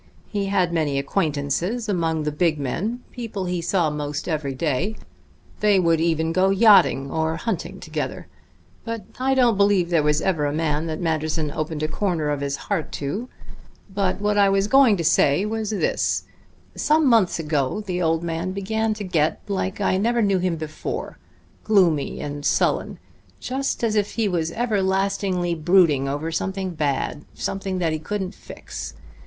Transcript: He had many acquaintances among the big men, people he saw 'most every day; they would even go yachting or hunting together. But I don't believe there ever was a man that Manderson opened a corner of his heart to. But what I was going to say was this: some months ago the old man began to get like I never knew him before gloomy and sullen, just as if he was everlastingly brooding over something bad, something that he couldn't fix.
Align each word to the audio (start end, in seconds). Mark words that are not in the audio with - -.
He 0.29 0.47
had 0.47 0.73
many 0.73 0.97
acquaintances 0.97 1.87
among 1.87 2.23
the 2.23 2.31
big 2.31 2.57
men, 2.57 3.01
people 3.11 3.45
he 3.45 3.61
saw 3.61 3.91
'most 3.91 4.27
every 4.27 4.55
day; 4.55 4.95
they 5.59 5.79
would 5.79 6.01
even 6.01 6.33
go 6.33 6.49
yachting 6.49 7.11
or 7.11 7.35
hunting 7.35 7.79
together. 7.79 8.25
But 8.83 9.05
I 9.19 9.35
don't 9.35 9.57
believe 9.57 9.91
there 9.91 9.99
ever 9.99 10.07
was 10.07 10.19
a 10.21 10.33
man 10.57 10.87
that 10.87 10.99
Manderson 10.99 11.51
opened 11.51 11.83
a 11.83 11.87
corner 11.87 12.31
of 12.31 12.41
his 12.41 12.55
heart 12.55 12.91
to. 12.93 13.29
But 13.93 14.19
what 14.19 14.39
I 14.39 14.49
was 14.49 14.65
going 14.67 14.97
to 14.97 15.03
say 15.03 15.45
was 15.45 15.69
this: 15.69 16.23
some 16.73 17.05
months 17.05 17.37
ago 17.37 17.81
the 17.85 18.01
old 18.01 18.23
man 18.23 18.53
began 18.53 18.95
to 18.95 19.03
get 19.03 19.39
like 19.47 19.79
I 19.81 19.97
never 19.99 20.23
knew 20.23 20.39
him 20.39 20.55
before 20.55 21.19
gloomy 21.63 22.21
and 22.21 22.43
sullen, 22.43 22.97
just 23.39 23.83
as 23.83 23.93
if 23.93 24.13
he 24.13 24.27
was 24.27 24.51
everlastingly 24.53 25.53
brooding 25.53 26.07
over 26.07 26.31
something 26.31 26.71
bad, 26.71 27.23
something 27.35 27.77
that 27.77 27.93
he 27.93 27.99
couldn't 27.99 28.33
fix. 28.33 28.95